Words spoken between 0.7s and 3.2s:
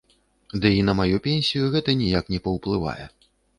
і на маю пенсію гэта ніяк не паўплывае.